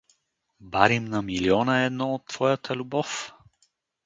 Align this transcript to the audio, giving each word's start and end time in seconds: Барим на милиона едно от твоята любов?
Барим 0.59 1.05
на 1.07 1.21
милиона 1.21 1.83
едно 1.85 2.13
от 2.15 2.25
твоята 2.25 2.75
любов? 2.75 3.33